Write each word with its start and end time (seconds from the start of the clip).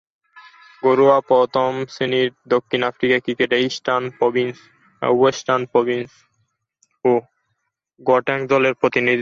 ঘরোয়া 0.83 1.17
প্রথম-শ্রেণীর 1.21 2.29
দক্ষিণ 2.47 2.81
আফ্রিকান 2.83 3.19
ক্রিকেটে 3.19 3.57
ইস্টার্ন 3.61 4.05
প্রভিন্স, 4.19 4.57
ওয়েস্টার্ন 5.01 5.63
প্রভিন্স 5.65 6.09
ও 7.05 7.11
গটেং 8.01 8.39
দলের 8.47 8.73
প্রতিনিধিত্ব 8.73 8.79
করেছেন। 8.83 9.07